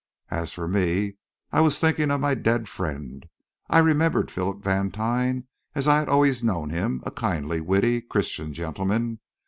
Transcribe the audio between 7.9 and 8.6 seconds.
Christian